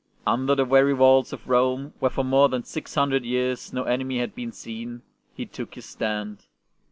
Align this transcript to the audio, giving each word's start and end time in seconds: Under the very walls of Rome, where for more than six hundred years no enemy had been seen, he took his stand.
Under 0.25 0.55
the 0.55 0.65
very 0.65 0.95
walls 0.95 1.31
of 1.31 1.47
Rome, 1.47 1.93
where 1.99 2.09
for 2.09 2.23
more 2.23 2.49
than 2.49 2.63
six 2.63 2.95
hundred 2.95 3.23
years 3.23 3.71
no 3.71 3.83
enemy 3.83 4.17
had 4.17 4.33
been 4.33 4.51
seen, 4.51 5.03
he 5.35 5.45
took 5.45 5.75
his 5.75 5.85
stand. 5.85 6.47